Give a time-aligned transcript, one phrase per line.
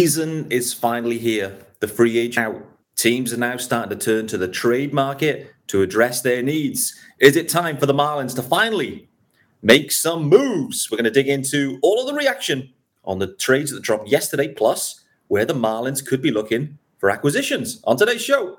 [0.00, 1.56] season is finally here.
[1.78, 2.66] The free agent out.
[2.96, 6.98] Teams are now starting to turn to the trade market to address their needs.
[7.20, 9.08] Is it time for the Marlins to finally
[9.62, 10.90] make some moves?
[10.90, 12.72] We're going to dig into all of the reaction
[13.04, 17.80] on the trades that dropped yesterday, plus where the Marlins could be looking for acquisitions
[17.84, 18.58] on today's show.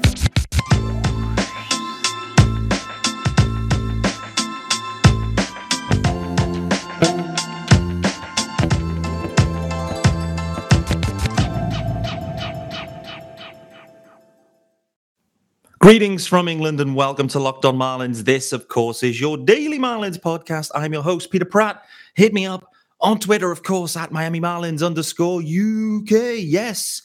[15.81, 18.23] Greetings from England and welcome to Locked On Marlins.
[18.23, 20.69] This, of course, is your daily Marlins podcast.
[20.75, 21.83] I'm your host, Peter Pratt.
[22.13, 26.35] Hit me up on Twitter, of course, at Miami Marlins underscore UK.
[26.37, 27.01] Yes,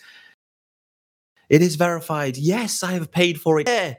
[1.48, 2.36] it is verified.
[2.36, 3.66] Yes, I have paid for it.
[3.66, 3.94] Yeah.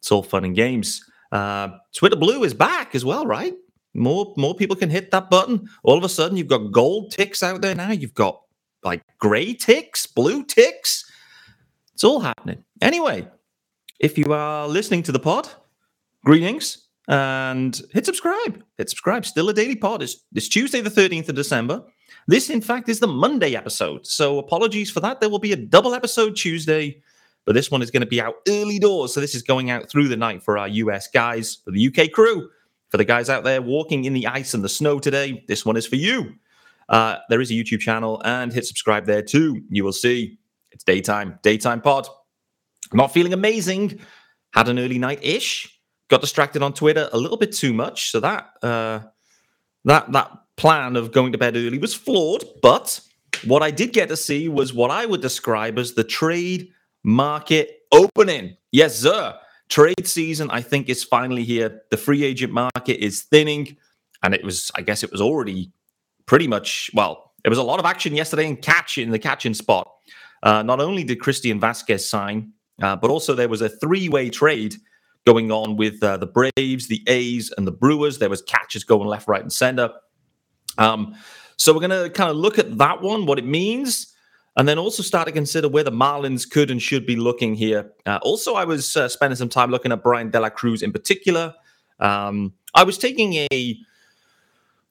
[0.00, 1.08] It's all fun and games.
[1.30, 3.54] Uh, Twitter Blue is back as well, right?
[3.94, 5.68] More more people can hit that button.
[5.84, 7.92] All of a sudden, you've got gold ticks out there now.
[7.92, 8.42] You've got
[8.82, 11.08] like gray ticks, blue ticks.
[11.94, 12.64] It's all happening.
[12.82, 13.28] Anyway,
[14.00, 15.48] if you are listening to the pod,
[16.24, 18.64] greetings and hit subscribe.
[18.78, 19.26] Hit subscribe.
[19.26, 20.02] Still a daily pod.
[20.02, 21.82] It's, it's Tuesday, the 13th of December.
[22.26, 24.06] This, in fact, is the Monday episode.
[24.06, 25.20] So apologies for that.
[25.20, 27.02] There will be a double episode Tuesday,
[27.44, 29.12] but this one is going to be out early doors.
[29.12, 32.10] So this is going out through the night for our US guys, for the UK
[32.10, 32.48] crew,
[32.88, 35.44] for the guys out there walking in the ice and the snow today.
[35.46, 36.34] This one is for you.
[36.88, 39.62] Uh, there is a YouTube channel and hit subscribe there too.
[39.68, 40.38] You will see
[40.72, 42.08] it's daytime, daytime pod.
[42.92, 44.00] Not feeling amazing.
[44.52, 45.78] Had an early night ish.
[46.08, 48.10] Got distracted on Twitter a little bit too much.
[48.10, 49.00] So that uh,
[49.84, 52.44] that that plan of going to bed early was flawed.
[52.62, 53.00] But
[53.44, 56.72] what I did get to see was what I would describe as the trade
[57.04, 58.56] market opening.
[58.72, 59.38] Yes, sir.
[59.68, 61.82] Trade season, I think, is finally here.
[61.90, 63.76] The free agent market is thinning,
[64.22, 65.72] and it was, I guess, it was already
[66.26, 67.32] pretty much well.
[67.44, 69.90] it was a lot of action yesterday in catch in the catching spot.
[70.42, 74.30] Uh, not only did Christian Vasquez sign, uh, but also, there was a three way
[74.30, 74.76] trade
[75.26, 78.18] going on with uh, the Braves, the A's, and the Brewers.
[78.18, 79.90] There was catches going left, right, and center.
[80.78, 81.14] Um,
[81.56, 84.14] so we're going to kind of look at that one, what it means,
[84.56, 87.92] and then also start to consider where the Marlins could and should be looking here.
[88.06, 90.92] Uh, also, I was uh, spending some time looking at Bryan De La Cruz in
[90.92, 91.54] particular.
[91.98, 93.78] Um, I was taking a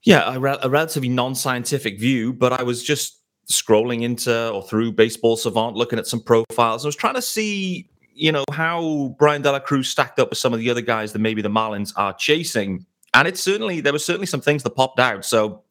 [0.03, 3.18] yeah a, re- a relatively non-scientific view, but I was just
[3.51, 6.85] scrolling into or through Baseball Savant, looking at some profiles.
[6.85, 10.37] I was trying to see, you know, how Bryan De La Cruz stacked up with
[10.37, 12.85] some of the other guys that maybe the Marlins are chasing.
[13.13, 15.25] And it's certainly there were certainly some things that popped out.
[15.25, 15.63] So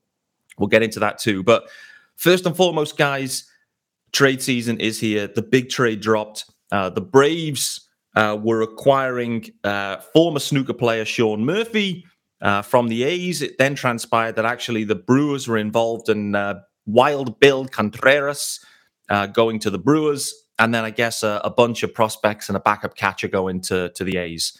[0.58, 1.42] we'll get into that too.
[1.42, 1.68] But
[2.16, 3.48] first and foremost, guys,
[4.12, 5.28] trade season is here.
[5.28, 6.46] The big trade dropped.
[6.72, 12.04] Uh, the Braves uh, were acquiring uh, former snooker player Sean Murphy.
[12.40, 16.60] Uh, from the A's, it then transpired that actually the Brewers were involved in uh,
[16.88, 18.64] Wild Bill Contreras
[19.10, 22.56] uh, going to the Brewers, and then I guess a, a, bunch of prospects and
[22.56, 24.58] a backup catcher going to, to the A's.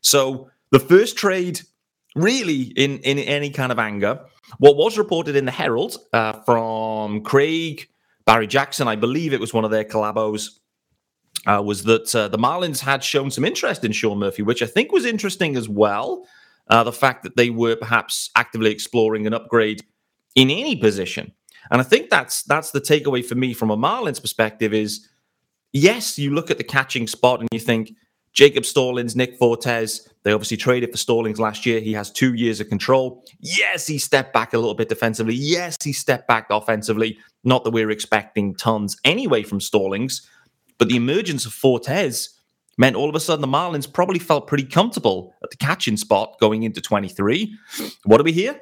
[0.00, 1.60] So the first trade,
[2.14, 4.20] really, in, in any kind of anger,
[4.58, 7.88] what was reported in the Herald uh, from Craig,
[8.26, 10.58] Barry Jackson, I believe it was one of their collabos,
[11.46, 14.66] uh, was that uh, the Marlins had shown some interest in Sean Murphy, which I
[14.66, 16.26] think was interesting as well.
[16.68, 19.82] Uh, the fact that they were perhaps actively exploring an upgrade
[20.34, 21.32] in any position.
[21.70, 25.08] And I think that's that's the takeaway for me from a Marlins perspective is
[25.72, 27.92] yes, you look at the catching spot and you think
[28.32, 31.80] Jacob Stallings, Nick Fortes, they obviously traded for Stallings last year.
[31.80, 33.24] He has two years of control.
[33.40, 35.34] Yes, he stepped back a little bit defensively.
[35.34, 37.18] Yes, he stepped back offensively.
[37.44, 40.28] Not that we're expecting tons anyway from Stallings,
[40.78, 42.38] but the emergence of Fortes
[42.76, 46.36] meant all of a sudden the Marlins probably felt pretty comfortable at the catching spot
[46.38, 47.52] going into 23.
[48.04, 48.60] What do we hear?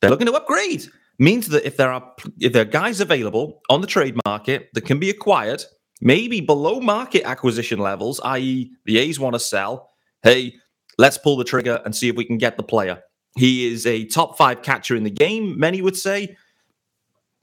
[0.00, 0.86] They're looking to upgrade
[1.18, 4.84] means that if there are if there are guys available on the trade market that
[4.84, 5.64] can be acquired,
[6.00, 9.90] maybe below market acquisition levels, i.e., the A's want to sell,
[10.22, 10.54] hey,
[10.98, 13.00] let's pull the trigger and see if we can get the player.
[13.36, 16.36] He is a top five catcher in the game, many would say.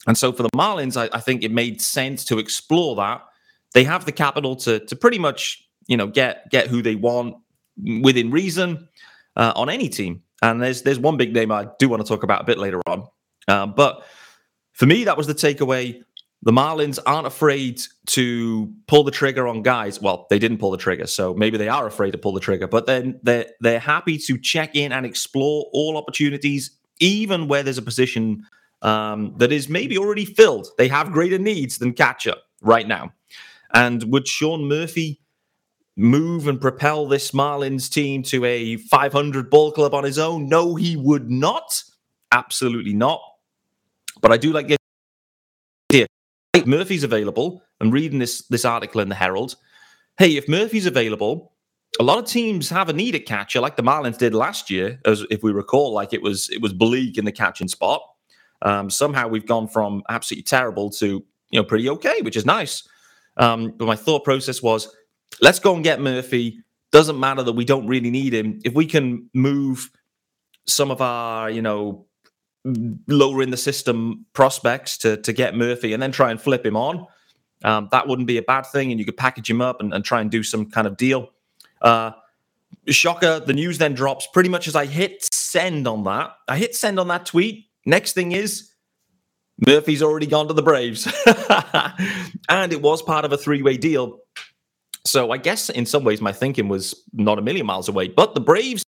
[0.08, 3.24] And so for the Marlins, I, I think it made sense to explore that.
[3.74, 7.36] They have the capital to to pretty much you know get get who they want
[8.02, 8.88] within reason
[9.36, 10.24] uh, on any team.
[10.42, 12.82] And there's there's one big name I do want to talk about a bit later
[12.88, 13.08] on.
[13.48, 14.04] Um, but
[14.74, 16.04] for me, that was the takeaway.
[16.44, 20.02] The Marlins aren't afraid to pull the trigger on guys.
[20.02, 22.68] Well, they didn't pull the trigger, so maybe they are afraid to pull the trigger.
[22.68, 27.78] But then they're they're happy to check in and explore all opportunities, even where there's
[27.78, 28.46] a position
[28.82, 30.68] um, that is maybe already filled.
[30.78, 33.14] They have greater needs than catcher right now.
[33.74, 35.22] And would Sean Murphy
[35.96, 40.50] move and propel this Marlins team to a 500 ball club on his own?
[40.50, 41.84] No, he would not.
[42.32, 43.22] Absolutely not.
[44.22, 44.78] But I do like the
[45.92, 46.08] idea.
[46.66, 47.64] Murphy's available.
[47.80, 49.56] I'm reading this this article in the Herald.
[50.18, 51.54] Hey, if Murphy's available,
[52.00, 55.00] a lot of teams have a need at catcher, like the Marlins did last year,
[55.06, 58.02] as if we recall, like it was it was bleak in the catching spot.
[58.62, 62.88] Um, somehow we've gone from absolutely terrible to you know pretty okay, which is nice.
[63.38, 64.94] Um, but my thought process was,
[65.42, 66.64] let's go and get Murphy.
[66.92, 68.60] Doesn't matter that we don't really need him.
[68.66, 69.90] If we can move
[70.68, 72.06] some of our, you know,
[72.64, 76.76] lower in the system prospects to to get Murphy and then try and flip him
[76.76, 77.08] on,
[77.64, 78.92] um, that wouldn't be a bad thing.
[78.92, 81.30] And you could package him up and, and try and do some kind of deal.
[81.82, 82.12] Uh,
[82.88, 86.32] shocker, the news then drops pretty much as I hit send on that.
[86.48, 87.66] I hit send on that tweet.
[87.86, 88.72] Next thing is
[89.66, 91.06] Murphy's already gone to the Braves.
[92.50, 94.20] and it was part of a three way deal.
[95.06, 98.08] So I guess in some ways my thinking was not a million miles away.
[98.08, 98.84] But the Braves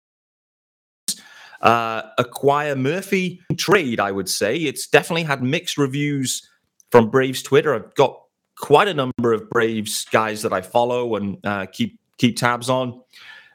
[1.64, 4.58] uh, acquire Murphy trade, I would say.
[4.58, 6.48] It's definitely had mixed reviews
[6.92, 7.74] from Braves Twitter.
[7.74, 8.22] I've got
[8.58, 13.02] quite a number of Braves guys that I follow and uh, keep keep tabs on.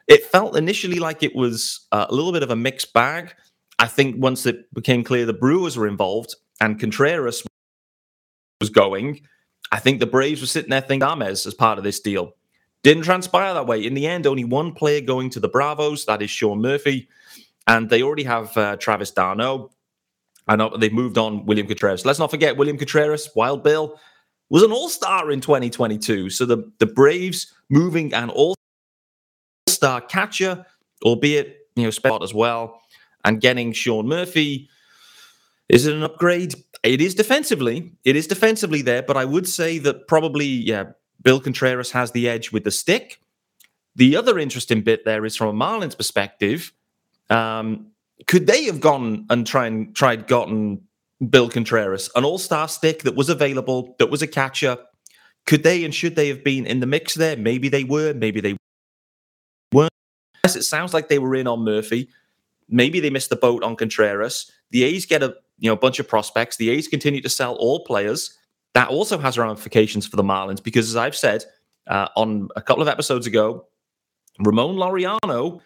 [0.07, 3.33] It felt initially like it was uh, a little bit of a mixed bag.
[3.77, 7.43] I think once it became clear the Brewers were involved and Contreras
[8.59, 9.21] was going,
[9.71, 12.33] I think the Braves were sitting there thinking Armez as part of this deal.
[12.83, 13.85] Didn't transpire that way.
[13.85, 17.07] In the end, only one player going to the Bravos, that is Sean Murphy.
[17.69, 19.69] And they already have uh, Travis d'Arnaud.
[20.47, 22.03] I know they've moved on William Contreras.
[22.03, 23.99] Let's not forget William Contreras, Wild Bill,
[24.49, 26.31] was an all-star in 2022.
[26.31, 30.65] So the, the Braves moving an all-star catcher,
[31.05, 32.81] albeit you know spot as well,
[33.23, 34.67] and getting Sean Murphy.
[35.69, 36.55] Is it an upgrade?
[36.81, 37.93] It is defensively.
[38.03, 40.85] It is defensively there, but I would say that probably, yeah,
[41.21, 43.21] Bill Contreras has the edge with the stick.
[43.95, 46.73] The other interesting bit there is from a Marlins perspective.
[47.29, 47.91] Um,
[48.27, 50.81] could they have gone and try and tried gotten
[51.29, 54.77] Bill Contreras, an all-star stick that was available, that was a catcher?
[55.45, 57.35] Could they and should they have been in the mix there?
[57.35, 58.55] Maybe they were, maybe they
[59.73, 59.91] weren't.
[60.43, 62.09] Yes, it sounds like they were in on Murphy.
[62.67, 64.51] Maybe they missed the boat on Contreras.
[64.71, 66.57] The A's get a you know bunch of prospects.
[66.57, 68.37] The A's continue to sell all players.
[68.75, 71.43] That also has ramifications for the Marlins because, as I've said
[71.87, 73.65] uh, on a couple of episodes ago,
[74.39, 75.61] Ramon Laureano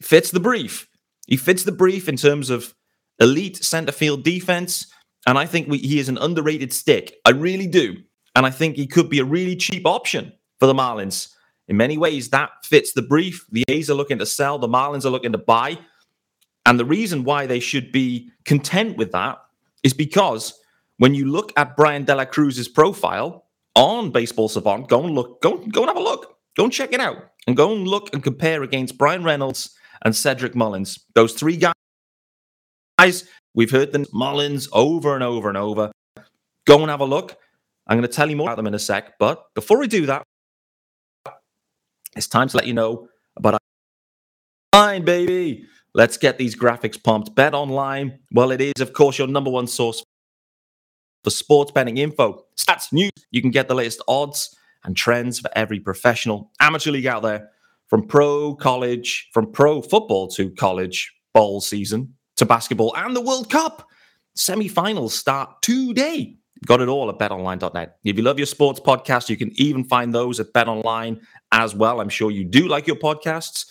[0.00, 0.88] fits the brief.
[1.30, 2.74] He fits the brief in terms of
[3.20, 4.92] elite center field defense,
[5.26, 7.18] and I think we, he is an underrated stick.
[7.24, 7.98] I really do,
[8.34, 11.32] and I think he could be a really cheap option for the Marlins.
[11.68, 13.46] In many ways, that fits the brief.
[13.52, 15.78] The A's are looking to sell, the Marlins are looking to buy.
[16.66, 19.38] And the reason why they should be content with that
[19.84, 20.52] is because
[20.98, 25.40] when you look at Bryan De La Cruz's profile on Baseball Savant, go and look,
[25.40, 27.16] go, go and have a look, go and check it out,
[27.46, 31.04] and go and look and compare against Bryan Reynolds and Cedric Mullins.
[31.14, 33.24] Those three guys,
[33.54, 35.92] we've heard the Mullins over and over and over.
[36.66, 37.36] Go and have a look.
[37.86, 39.18] I'm going to tell you more about them in a sec.
[39.18, 40.22] But before we do that,
[42.16, 43.58] it's time to let you know about
[44.72, 45.64] our baby.
[45.94, 47.34] Let's get these graphics pumped.
[47.34, 50.04] Bet online, well, it is, of course, your number one source
[51.24, 53.10] for sports betting info, stats, news.
[53.30, 57.50] You can get the latest odds and trends for every professional amateur league out there,
[57.90, 63.50] from pro college, from pro football to college bowl season to basketball and the World
[63.50, 63.86] Cup.
[64.36, 66.36] Semi-finals start today.
[66.64, 67.96] Got it all at betonline.net.
[68.04, 71.20] If you love your sports podcast, you can even find those at betonline
[71.52, 72.00] as well.
[72.00, 73.70] I'm sure you do like your podcasts.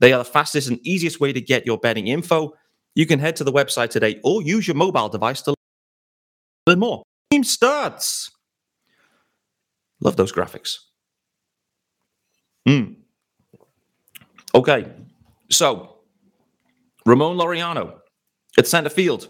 [0.00, 2.54] They are the fastest and easiest way to get your betting info.
[2.94, 5.54] You can head to the website today or use your mobile device to
[6.66, 7.02] learn more.
[7.30, 8.30] Team starts.
[10.00, 10.78] Love those graphics.
[12.66, 12.97] Hmm.
[14.54, 14.90] Okay.
[15.50, 15.96] So,
[17.06, 17.98] Ramon Laureano
[18.58, 19.28] at center field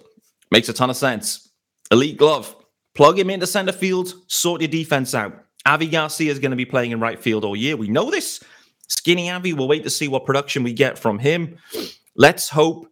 [0.50, 1.48] makes a ton of sense.
[1.90, 2.54] Elite glove.
[2.94, 5.44] Plug him into center field, sort your defense out.
[5.64, 7.76] Avi Garcia is going to be playing in right field all year.
[7.76, 8.42] We know this.
[8.88, 11.58] Skinny Avi, we'll wait to see what production we get from him.
[12.16, 12.90] Let's hope.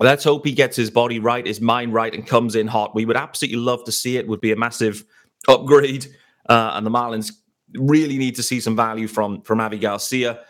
[0.00, 2.94] Let's hope he gets his body right, his mind right, and comes in hot.
[2.94, 4.26] We would absolutely love to see it.
[4.26, 5.04] Would be a massive
[5.46, 6.06] upgrade,
[6.48, 7.30] uh, and the Marlins
[7.74, 10.40] really need to see some value from from Avi Garcia.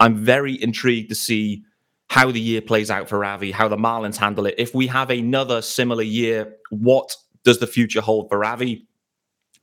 [0.00, 1.64] I'm very intrigued to see
[2.08, 4.54] how the year plays out for Avi, how the Marlins handle it.
[4.58, 7.14] If we have another similar year, what
[7.44, 8.86] does the future hold for Avi?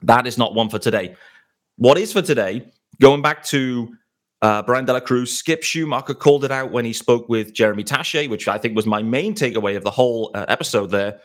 [0.04, 1.16] That is not one for today.
[1.78, 2.72] What is for today?
[3.02, 3.96] Going back to
[4.42, 7.84] uh, Bryan De La Cruz, Skip Schumaker called it out when he spoke with Jeremy
[7.84, 11.20] Taché, which I think was my main takeaway of the whole uh, episode there,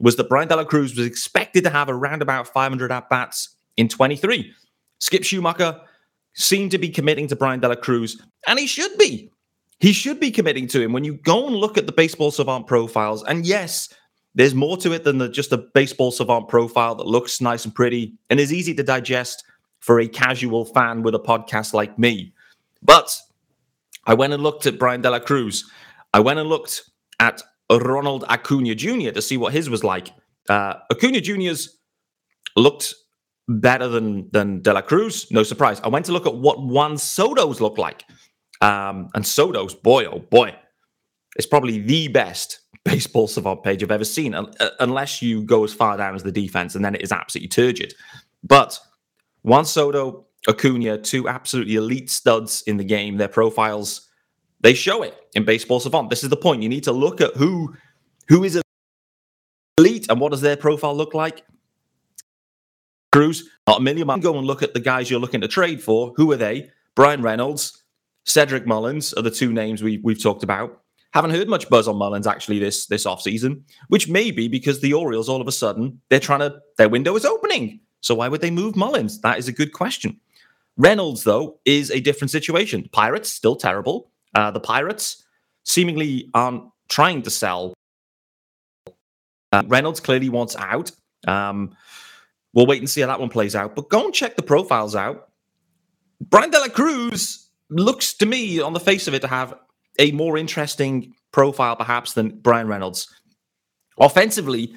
[0.00, 3.56] was that Bryan De La Cruz was expected to have around about 500 at bats
[3.76, 4.52] in 23.
[5.00, 5.80] Skip Schumaker
[6.38, 9.30] seemed to be committing to Bryan De La Cruz, and he should be.
[9.80, 10.92] He should be committing to him.
[10.92, 13.92] When you go and look at the baseball savant profiles, and yes,
[14.34, 17.74] there's more to it than the, just a baseball savant profile that looks nice and
[17.74, 19.44] pretty and is easy to digest
[19.80, 22.32] for a casual fan with a podcast like me.
[22.82, 23.16] But
[24.06, 25.68] I went and looked at Bryan De La Cruz.
[26.14, 26.82] I went and looked
[27.20, 29.10] at Ronald Acuna Jr.
[29.10, 30.12] to see what his was like.
[30.48, 31.78] Uh, Acuna Jr.'s
[32.56, 32.94] looked
[33.48, 35.26] better than than De La Cruz.
[35.30, 35.80] No surprise.
[35.82, 38.04] I went to look at what Juan Soto's looked like.
[38.60, 40.54] Um, and Soto's, boy, oh boy,
[41.36, 44.46] it's probably the best baseball savant page I've ever seen, uh,
[44.80, 47.94] unless you go as far down as the defense, and then it is absolutely turgid.
[48.42, 48.78] But
[49.42, 53.16] Juan Soto, Acuna, two absolutely elite studs in the game.
[53.16, 54.08] Their profiles,
[54.60, 56.10] they show it in baseball savant.
[56.10, 56.62] This is the point.
[56.62, 57.74] You need to look at who
[58.28, 58.60] who is
[59.78, 61.44] elite and what does their profile look like.
[63.12, 64.22] Cruz, not a million miles.
[64.22, 66.12] Go and look at the guys you're looking to trade for.
[66.16, 66.70] Who are they?
[66.94, 67.82] Bryan Reynolds,
[68.24, 70.82] Cedric Mullins are the two names we, we've talked about.
[71.12, 74.92] Haven't heard much buzz on Mullins actually this this offseason, which may be because the
[74.92, 77.80] Orioles all of a sudden they're trying to their window is opening.
[78.00, 79.20] So why would they move Mullins?
[79.22, 80.20] That is a good question.
[80.76, 82.88] Reynolds, though, is a different situation.
[82.92, 84.10] Pirates still terrible.
[84.34, 85.24] Uh, the Pirates
[85.64, 87.74] seemingly aren't trying to sell.
[89.50, 90.92] Uh, Reynolds clearly wants out.
[91.26, 91.74] Um,
[92.54, 93.74] we'll wait and see how that one plays out.
[93.74, 95.28] But go and check the profiles out.
[96.20, 99.54] Bryan De La Cruz looks to me, on the face of it, to have
[99.98, 103.08] a more interesting profile, perhaps, than Bryan Reynolds.
[103.98, 104.74] Offensively,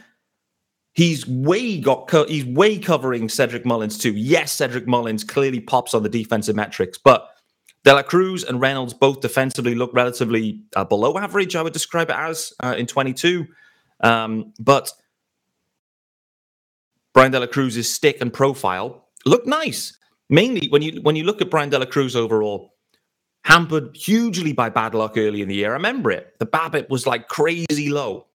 [0.94, 4.14] he's way got co- he's way covering Cedric Mullins too.
[4.14, 7.30] Yes, Cedric Mullins clearly pops on the defensive metrics, but
[7.84, 11.56] De La Cruz and Reynolds both defensively look relatively uh, below average.
[11.56, 13.48] I would describe it as uh, in 22,
[14.02, 14.92] um, but
[17.14, 19.98] Bryan De La Cruz's stick and profile look nice.
[20.30, 22.76] Mainly when you when you look at Bryan De La Cruz overall,
[23.44, 25.72] hampered hugely by bad luck early in the year.
[25.72, 26.34] I remember it.
[26.40, 28.28] The BABIP was like crazy low.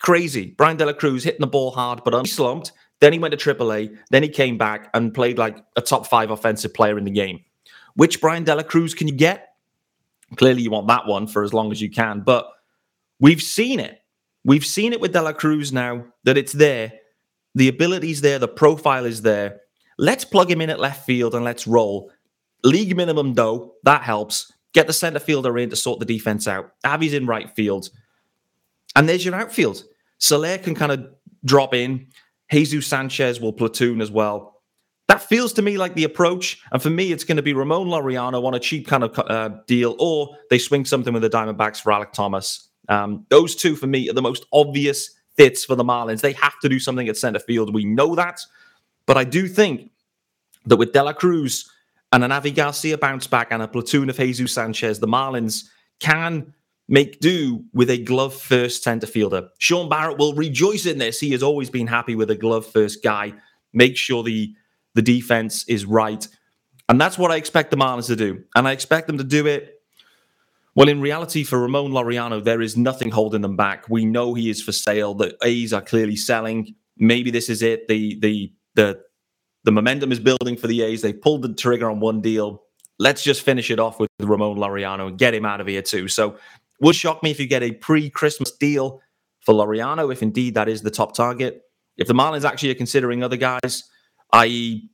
[0.00, 0.54] Crazy.
[0.56, 2.72] Bryan De La Cruz hitting the ball hard, but he slumped.
[3.00, 3.96] Then he went to AAA.
[4.10, 7.40] Then he came back and played like a top five offensive player in the game.
[7.94, 9.48] Which Bryan De La Cruz can you get?
[10.36, 12.20] Clearly, you want that one for as long as you can.
[12.20, 12.48] But
[13.18, 14.00] we've seen it.
[14.44, 16.92] We've seen it with Dela Cruz now that it's there.
[17.54, 18.38] The ability's there.
[18.38, 19.60] The profile is there.
[19.98, 22.10] Let's plug him in at left field and let's roll.
[22.64, 24.52] League minimum, though, that helps.
[24.72, 26.72] Get the center fielder in to sort the defense out.
[26.86, 27.90] Avi's in right field.
[28.94, 29.84] And there's your outfield.
[30.18, 31.06] Soler can kind of
[31.44, 32.08] drop in.
[32.50, 34.62] Jesus Sanchez will platoon as well.
[35.08, 36.62] That feels to me like the approach.
[36.70, 39.50] And for me, it's going to be Ramon Laureano on a cheap kind of uh,
[39.66, 42.68] deal, or they swing something with the Diamondbacks for Alek Thomas.
[42.88, 46.20] Um, those two, for me, are the most obvious fits for the Marlins.
[46.20, 47.74] They have to do something at center field.
[47.74, 48.40] We know that.
[49.06, 49.90] But I do think
[50.66, 51.70] that with De La Cruz
[52.12, 55.64] and an Avi Garcia bounce back and a platoon of Jesus Sanchez, the Marlins
[56.00, 56.52] can
[56.88, 59.48] make do with a glove first center fielder.
[59.58, 61.20] Sean Barrett will rejoice in this.
[61.20, 63.32] He has always been happy with a glove first guy.
[63.72, 64.54] Make sure the
[64.94, 66.26] the defense is right.
[66.88, 68.42] And that's what I expect the Marlins to do.
[68.56, 69.79] And I expect them to do it.
[70.74, 73.88] Well, in reality, for Ramon Laureano, there is nothing holding them back.
[73.88, 75.14] We know he is for sale.
[75.14, 76.74] The A's are clearly selling.
[76.96, 77.88] Maybe this is it.
[77.88, 79.00] The the the
[79.64, 81.02] the momentum is building for the A's.
[81.02, 82.62] They pulled the trigger on one deal.
[82.98, 86.06] Let's just finish it off with Ramon Laureano and get him out of here too.
[86.06, 86.36] So
[86.80, 89.00] would shock me if you get a pre-Christmas deal
[89.40, 91.62] for Laureano, if indeed that is the top target.
[91.96, 93.84] If the Marlins actually are considering other guys,
[94.32, 94.88] i.e.,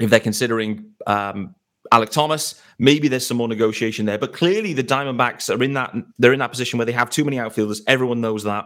[0.00, 1.54] if they're considering um,
[1.94, 4.18] Alek Thomas, maybe there's some more negotiation there.
[4.18, 7.24] But clearly, the Diamondbacks are in that they're in that position where they have too
[7.24, 7.82] many outfielders.
[7.86, 8.64] Everyone knows that.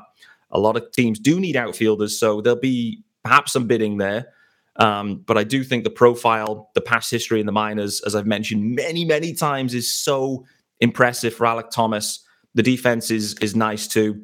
[0.50, 4.28] A lot of teams do need outfielders, so there'll be perhaps some bidding there.
[4.76, 8.26] Um, but I do think the profile, the past history in the minors, as I've
[8.26, 10.46] mentioned many, many times, is so
[10.80, 12.24] impressive for Alek Thomas.
[12.54, 14.22] The defense is is nice too.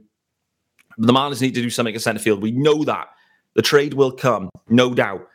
[0.96, 2.40] The Marlins need to do something in center field.
[2.40, 3.08] We know that
[3.54, 5.28] the trade will come, no doubt.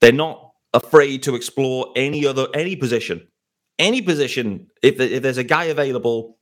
[0.00, 3.26] They're not afraid to explore any other any position,
[3.78, 4.68] any position.
[4.82, 6.38] If if there's a guy available,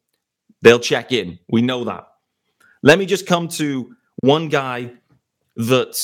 [0.63, 1.39] they'll check in.
[1.49, 2.07] We know that.
[2.83, 4.93] Let me just come to one guy
[5.57, 5.97] that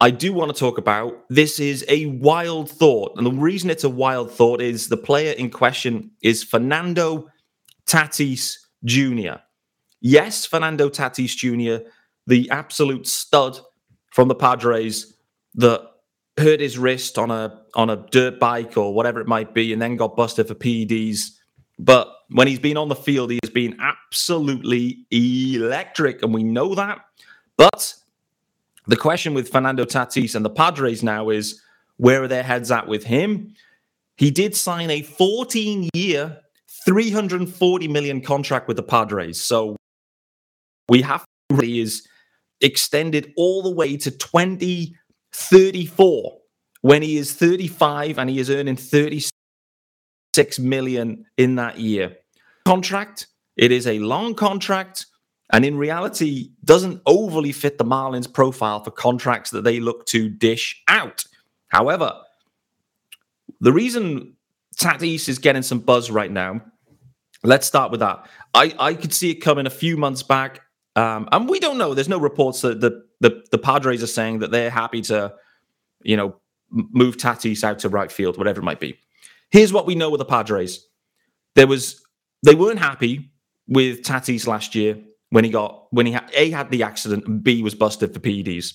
[0.00, 1.24] I do want to talk about.
[1.28, 3.12] This is a wild thought.
[3.16, 7.28] And the reason it's a wild thought is the player in question is Fernando
[7.86, 9.40] Tatis Jr.
[10.00, 11.86] Yes, Fernando Tatis Jr.,
[12.26, 13.58] the absolute stud
[14.12, 15.14] from the Padres
[15.54, 15.88] that
[16.38, 19.80] hurt his wrist on a on a dirt bike or whatever it might be, and
[19.80, 21.30] then got busted for PEDs.
[21.78, 26.74] But when he's been on the field, he has been absolutely electric, and we know
[26.74, 27.00] that.
[27.56, 27.94] But
[28.86, 31.60] the question with Fernando Tatis and the Padres now is
[31.96, 33.54] where are their heads at with him?
[34.16, 36.40] He did sign a 14 year,
[36.84, 39.40] 340 million contract with the Padres.
[39.40, 39.76] So
[40.88, 41.24] we have
[41.60, 42.06] he is
[42.60, 44.10] extended all the way to
[45.34, 46.38] 2034
[46.82, 49.30] when he is 35 and he is earning 36
[50.58, 52.16] million in that year.
[52.64, 53.26] Contract,
[53.56, 55.06] it is a long contract
[55.52, 60.28] and in reality doesn't overly fit the Marlins profile for contracts that they look to
[60.28, 61.24] dish out.
[61.68, 62.12] However,
[63.60, 64.36] the reason
[64.76, 66.60] Tatis is getting some buzz right now,
[67.42, 68.26] let's start with that.
[68.54, 70.60] I, I could see it coming a few months back.
[70.96, 71.92] Um, and we don't know.
[71.92, 75.32] There's no reports that the, the, the Padres are saying that they're happy to,
[76.02, 76.36] you know,
[76.70, 78.98] move Tatis out to right field, whatever it might be.
[79.50, 80.86] Here's what we know with the Padres.
[81.54, 82.02] There was
[82.42, 83.30] they weren't happy
[83.66, 84.98] with Tatis last year
[85.30, 88.20] when he got when he had A had the accident and B was busted for
[88.20, 88.74] PEDs.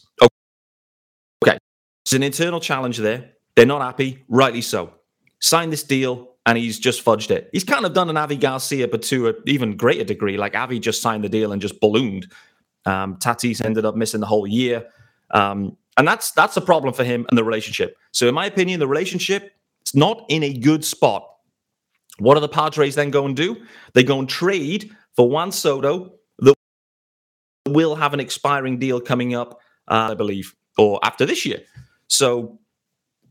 [1.43, 1.59] Okay.
[2.03, 3.33] It's an internal challenge there.
[3.55, 4.95] They're not happy, rightly so.
[5.41, 7.49] Signed this deal and he's just fudged it.
[7.51, 10.37] He's kind of done an Avi Garcia, but to an even greater degree.
[10.37, 12.31] Like Avi just signed the deal and just ballooned.
[12.85, 14.87] Um, Tatis ended up missing the whole year.
[15.31, 17.97] Um, and that's that's a problem for him and the relationship.
[18.11, 19.53] So, in my opinion, the relationship
[19.85, 21.27] is not in a good spot.
[22.19, 23.57] What do the Padres then go and do?
[23.93, 26.55] They go and trade for Juan Soto that
[27.67, 31.59] will have an expiring deal coming up, uh, I believe, or after this year.
[32.07, 32.59] So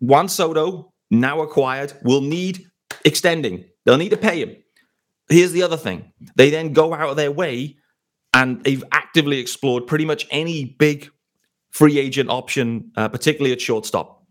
[0.01, 2.67] Juan Soto, now acquired, will need
[3.05, 3.65] extending.
[3.85, 4.57] They'll need to pay him.
[5.29, 7.77] Here's the other thing they then go out of their way
[8.33, 11.11] and they've actively explored pretty much any big
[11.71, 14.23] free agent option, uh, particularly at shortstop.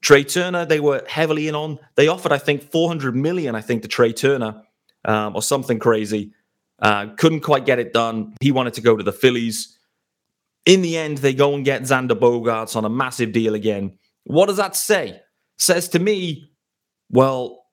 [0.00, 1.78] Trea Turner, they were heavily in on.
[1.96, 4.62] They offered, I think, 400 million, I think, to Trea Turner
[5.04, 6.32] um, or something crazy.
[6.80, 8.34] Uh, couldn't quite get it done.
[8.40, 9.78] He wanted to go to the Phillies.
[10.64, 13.98] In the end, they go and get Xander Bogaerts on a massive deal again.
[14.24, 15.20] What does that say?
[15.58, 16.50] Says to me,
[17.10, 17.64] well,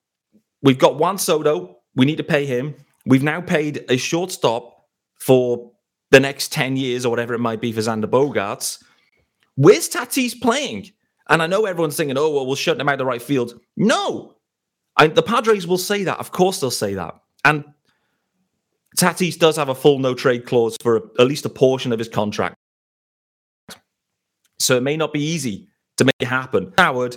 [0.62, 1.78] we've got Juan Soto.
[1.94, 2.74] We need to pay him.
[3.06, 4.74] We've now paid a shortstop
[5.18, 5.73] for
[6.14, 8.80] the next 10 years or whatever it might be for Xander Bogaerts.
[9.56, 10.92] Where's Tatis playing?
[11.28, 13.58] And I know everyone's thinking, oh, well, we'll shut him out the right field.
[13.76, 14.36] No.
[14.96, 16.20] I, the Padres will say that.
[16.20, 17.16] Of course, they'll say that.
[17.44, 17.64] And
[18.96, 21.98] Tatis does have a full no trade clause for a, at least a portion of
[21.98, 22.54] his contract.
[24.60, 26.72] So it may not be easy to make it happen.
[26.78, 27.16] Howard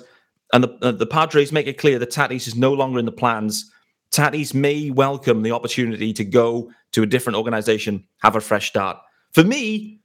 [0.54, 3.12] and the, uh, the Padres make it clear that Tatis is no longer in the
[3.12, 3.72] plans.
[4.12, 8.98] Tatis may welcome the opportunity to go to a different organization, have a fresh start.
[9.34, 10.00] For me,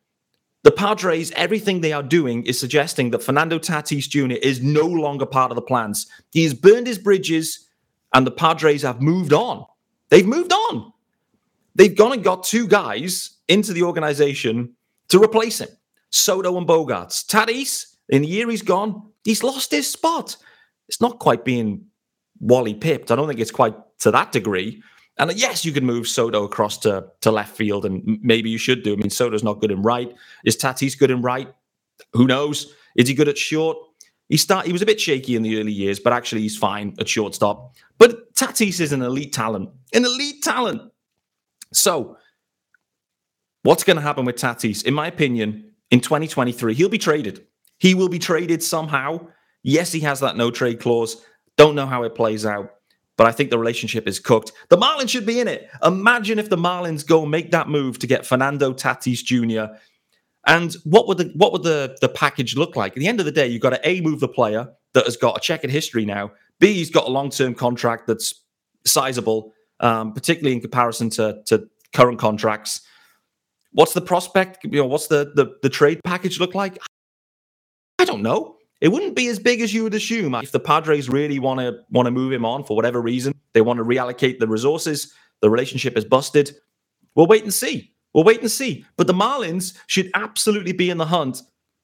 [0.65, 4.37] the Padres, everything they are doing is suggesting that Fernando Tatis Jr.
[4.43, 6.07] is no longer part of the plans.
[6.31, 7.69] He has burned his bridges,
[8.15, 9.67] and the Padres have moved on.
[10.11, 10.93] They've moved on.
[11.75, 14.75] They've gone and got two guys into the organization
[15.09, 15.69] to replace him
[16.11, 17.27] Soto and Bogaerts.
[17.27, 20.37] Tatis, in the year he's gone, he's lost his spot.
[20.89, 21.87] It's not quite being
[22.41, 23.11] Wally pipped.
[23.11, 24.83] I don't think it's quite to that degree.
[25.19, 28.59] And uh, yes, you can move Soto across to, to left field, and maybe you
[28.59, 28.93] should do.
[28.93, 30.15] I mean, Soto's not good in right.
[30.45, 31.53] Is Tatis good in right?
[32.13, 32.75] Who knows?
[32.97, 33.79] Is he good at short?
[34.29, 36.95] He start he was a bit shaky in the early years, but actually he's fine
[36.99, 37.75] at shortstop.
[37.99, 40.91] But Tatis is an elite talent, an elite talent.
[41.73, 42.17] So,
[43.63, 44.85] what's going to happen with Tatis?
[44.85, 47.47] In my opinion, in 2023, he'll be traded.
[47.79, 49.29] He will be traded somehow.
[49.63, 51.23] Yes, he has that no trade clause.
[51.57, 52.71] Don't know how it plays out,
[53.23, 54.51] but I think the relationship is cooked.
[54.69, 55.71] The Marlins should be in it.
[55.85, 59.77] Imagine if the Marlins go make that move to get Fernando Tatis Jr.
[60.49, 62.95] And what would the what would the, the package look like?
[62.95, 65.17] At the end of the day, you've got to A move the player that has
[65.17, 66.33] got a checkered history now.
[66.59, 68.35] B, he's got a long-term contract that's
[68.85, 72.81] sizable, um, particularly in comparison to, to current contracts.
[73.71, 74.65] What's the prospect?
[74.65, 76.77] You know, what's the, the the trade package look like?
[78.01, 78.57] I don't know.
[78.83, 81.79] It wouldn't be as big as you would assume if the Padres really want to
[81.91, 83.33] want to move him on for whatever reason.
[83.55, 85.15] They want to reallocate the resources.
[85.41, 86.51] The relationship is busted.
[87.15, 87.93] We'll wait and see.
[88.13, 88.85] We'll wait and see.
[88.97, 91.43] But the Marlins should absolutely be in the hunt.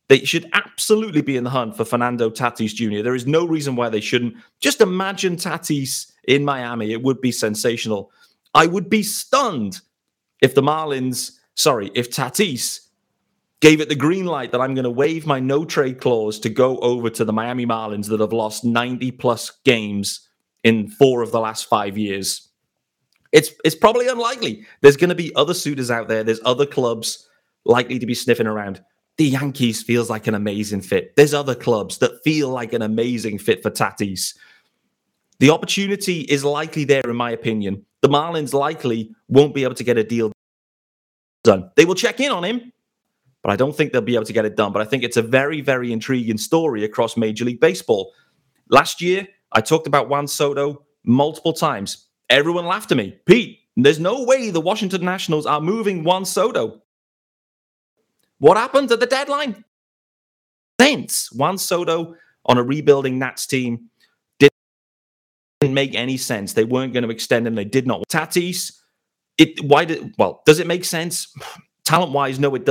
[0.08, 3.04] They should absolutely be in the hunt for Fernando Tatis Jr.
[3.04, 4.34] There is no reason why they shouldn't.
[4.58, 6.90] Just imagine Tatis in Miami.
[6.90, 8.11] It would be sensational.
[8.54, 9.82] I would be stunned
[10.42, 12.88] if the Marlins, sorry, if Tatis
[13.61, 16.49] gave it the green light that I'm going to waive my no trade clause to
[16.49, 20.29] go over to the Miami Marlins that have lost 90 plus games
[20.64, 22.49] in four of the last five years.
[23.33, 24.64] It's it's probably unlikely.
[24.81, 26.25] There's going to be other suitors out there.
[26.25, 27.29] There's other clubs
[27.64, 28.83] likely to be sniffing around.
[29.18, 31.14] The Yankees feels like an amazing fit.
[31.16, 34.37] There's other clubs that feel like an amazing fit for Tatis.
[35.40, 37.85] The opportunity is likely there, in my opinion.
[38.01, 40.33] The Marlins likely won't be able to get a deal
[41.44, 41.71] done.
[41.77, 42.73] They will check in on him,
[43.42, 44.72] but I don't think they'll be able to get it done.
[44.72, 48.12] But I think it's a very, very intriguing story across Major League Baseball.
[48.68, 52.09] Last year, I talked about Juan Soto multiple times.
[52.29, 53.18] Everyone laughed at me.
[53.27, 56.83] Pete, there's no way the Washington Nationals are moving Juan Soto.
[58.38, 59.64] What happened at the deadline?
[60.81, 61.33] Sense.
[61.33, 63.88] Juan Soto on a rebuilding Nats team
[65.61, 66.53] didn't make any sense.
[66.53, 67.55] They weren't going to extend him.
[67.55, 68.07] They did not.
[68.09, 68.72] Tatis,
[69.37, 71.33] it why did well, does it make sense?
[71.85, 72.64] Talent wise, no, it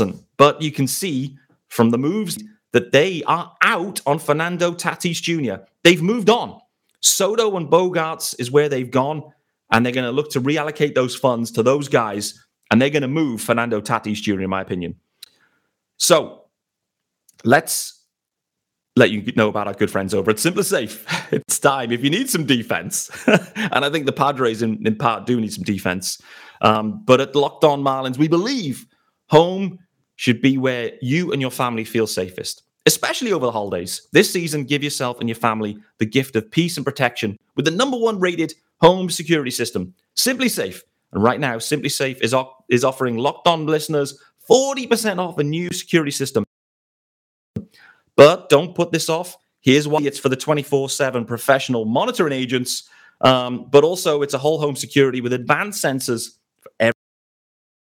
[0.00, 0.24] doesn't.
[0.36, 1.36] But you can see
[1.68, 5.62] from the moves that they are out on Fernando Tatis Jr.
[5.84, 6.60] They've moved on.
[7.00, 9.22] Soto and Bogaerts is where they've gone,
[9.72, 12.34] and they're going to look to reallocate those funds to those guys,
[12.70, 14.96] and they're going to move Fernando Tatis Jr., in my opinion.
[15.96, 16.44] So
[17.44, 18.04] let's
[18.96, 21.06] let you know about our good friends over at SimpliSafe.
[21.32, 25.26] It's time if you need some defense, and I think the Padres in, in part
[25.26, 26.20] do need some defense.
[26.60, 28.86] Um, but at Locked On Marlins, we believe
[29.30, 29.78] home
[30.20, 34.06] should be where you and your family feel safest, especially over the holidays.
[34.12, 37.70] This season, give yourself and your family the gift of peace and protection with the
[37.70, 38.52] number one rated
[38.82, 40.82] home security system, SimpliSafe.
[41.12, 42.34] And right now, SimpliSafe is,
[42.68, 46.44] is offering Locked On listeners 40% off a new security system.
[48.14, 49.38] But don't put this off.
[49.62, 52.90] Here's why it's for the 24 7 professional monitoring agents,
[53.22, 56.70] um, but also it's a whole home security with advanced sensors for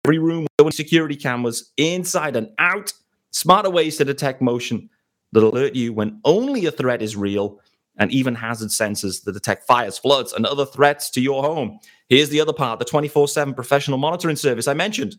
[0.06, 2.94] every, room with security cameras inside and out,
[3.32, 4.90] smarter ways to detect motion
[5.32, 7.60] that alert you when only a threat is real,
[7.98, 11.78] and even hazard sensors that detect fires, floods, and other threats to your home.
[12.10, 15.18] Here's the other part the 24 7 professional monitoring service I mentioned.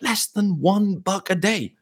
[0.00, 1.74] Less than one buck a day.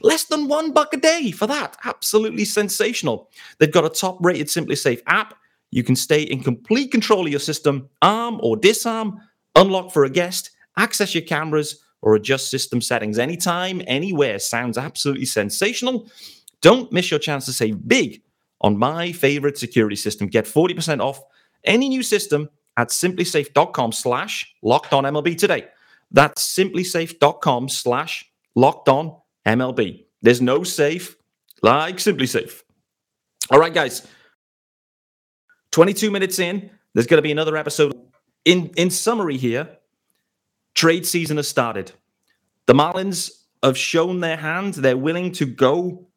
[0.00, 1.76] Less than one buck a day for that.
[1.84, 3.30] Absolutely sensational.
[3.58, 5.34] They've got a top rated SimpliSafe app.
[5.70, 9.18] You can stay in complete control of your system, arm or disarm,
[9.56, 14.38] unlock for a guest, access your cameras, or adjust system settings anytime, anywhere.
[14.38, 16.06] Sounds absolutely sensational.
[16.60, 18.22] Don't miss your chance to save big
[18.60, 20.28] on my favorite security system.
[20.28, 21.22] Get 40% off
[21.64, 25.66] any new system at simplisafe.com slash locked on MLB today.
[26.10, 30.04] That's simplisafe.com slash locked on MLB.
[30.22, 31.16] There's no safe
[31.62, 32.62] like SimpliSafe.
[33.50, 34.06] All right, guys.
[35.72, 37.94] 22 minutes in, there's going to be another episode.
[38.44, 39.78] In in summary here,
[40.74, 41.92] trade season has started.
[42.66, 43.30] The Marlins
[43.62, 44.74] have shown their hand.
[44.74, 46.08] They're willing to go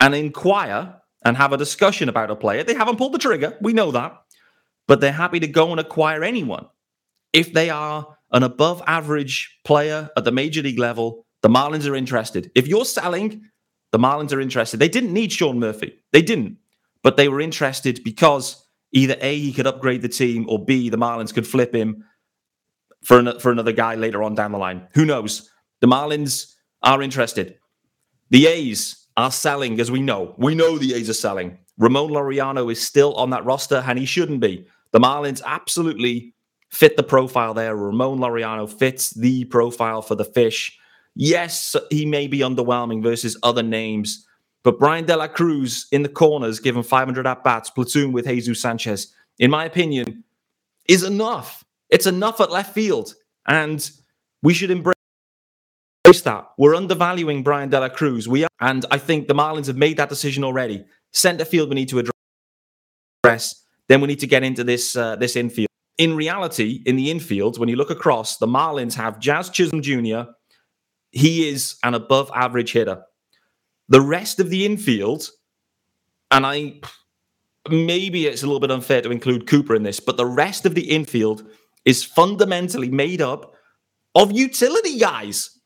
[0.00, 0.94] and inquire
[1.24, 2.62] and have a discussion about a player.
[2.62, 3.56] They haven't pulled the trigger.
[3.60, 4.16] We know that.
[4.86, 6.66] But they're happy to go and acquire anyone
[7.32, 11.94] if they are an above average player at the major league level the Marlins are
[11.94, 12.50] interested.
[12.54, 13.44] If you're selling,
[13.92, 14.80] the Marlins are interested.
[14.80, 15.98] They didn't need Sean Murphy.
[16.12, 16.58] They didn't.
[17.02, 20.98] But they were interested because either A, he could upgrade the team, or B, the
[20.98, 22.04] Marlins could flip him
[23.02, 24.86] for, an, for another guy later on down the line.
[24.94, 25.50] Who knows?
[25.80, 27.58] The Marlins are interested.
[28.30, 30.34] The A's are selling, as we know.
[30.38, 31.58] We know the A's are selling.
[31.78, 34.66] Ramon Laureano is still on that roster, and he shouldn't be.
[34.92, 36.34] The Marlins absolutely
[36.70, 37.74] fit the profile there.
[37.76, 40.78] Ramon Laureano fits the profile for the fish.
[41.14, 44.26] Yes, he may be underwhelming versus other names,
[44.62, 48.60] but Bryan De La Cruz in the corners, given 500 at bats, platoon with Jesus
[48.60, 50.24] Sanchez, in my opinion,
[50.88, 51.64] is enough.
[51.90, 53.14] It's enough at left field,
[53.46, 53.90] and
[54.42, 54.94] we should embrace
[56.24, 56.48] that.
[56.56, 58.28] We're undervaluing Bryan De La Cruz.
[58.28, 60.84] We are, and I think the Marlins have made that decision already.
[61.12, 62.10] Center field, we need to
[63.24, 63.64] address.
[63.88, 65.68] Then we need to get into this uh, this infield.
[65.96, 70.30] In reality, in the infield, when you look across, the Marlins have Jazz Chisholm Jr.,
[71.10, 73.02] he is an above average hitter.
[73.88, 75.30] The rest of the infield,
[76.30, 76.80] and I
[77.68, 80.74] maybe it's a little bit unfair to include Cooper in this, but the rest of
[80.74, 81.44] the infield
[81.88, 83.54] is fundamentally made up
[84.14, 85.58] of utility guys,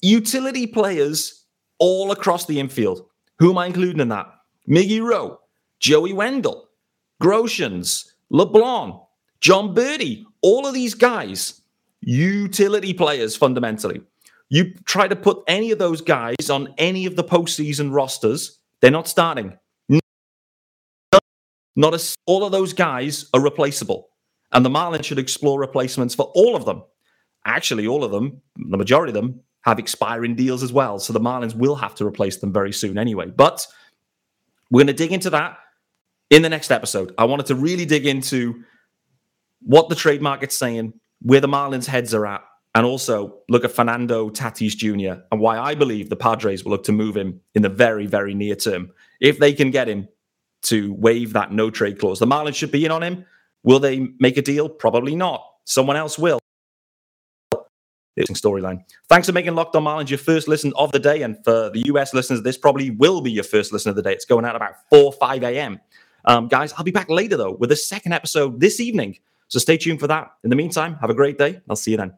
[0.00, 1.44] utility players
[1.78, 3.04] all across the infield.
[3.38, 4.32] Who am I including in that?
[4.66, 5.38] Miggy Rowe,
[5.78, 6.70] Joey Wendle,
[7.22, 8.94] Groshans, LeBlanc,
[9.42, 11.60] Jon Berti, all of these guys,
[12.00, 14.00] utility players fundamentally.
[14.48, 18.90] You try to put any of those guys on any of the postseason rosters, they're
[18.90, 19.58] not starting.
[21.76, 24.08] Not a, all of those guys are replaceable.
[24.52, 26.82] And the Marlins should explore replacements for all of them.
[27.44, 30.98] Actually, all of them, the majority of them, have expiring deals as well.
[30.98, 33.26] So the Marlins will have to replace them very soon anyway.
[33.26, 33.66] But
[34.70, 35.58] we're going to dig into that
[36.30, 37.14] in the next episode.
[37.18, 38.64] I wanted to really dig into
[39.60, 42.42] what the trade market's saying, where the Marlins' heads are at,
[42.74, 45.22] and also look at Fernando Tatis Jr.
[45.32, 48.34] and why I believe the Padres will look to move him in the very, very
[48.34, 48.92] near term.
[49.20, 50.08] If they can get him
[50.62, 53.26] to waive that no trade clause, the Marlins should be in on him.
[53.68, 54.66] Will they make a deal?
[54.66, 55.44] Probably not.
[55.66, 56.38] Someone else will.
[58.16, 58.82] Interesting storyline.
[59.10, 61.20] Thanks for making Locked On Marlins your first listen of the day.
[61.20, 64.14] And for the US listeners, this probably will be your first listen of the day.
[64.14, 65.80] It's going out about 4 5 a.m.
[66.24, 69.18] Um, guys, I'll be back later, though, with a second episode this evening.
[69.48, 70.30] So stay tuned for that.
[70.44, 71.60] In the meantime, have a great day.
[71.68, 72.14] I'll see you then.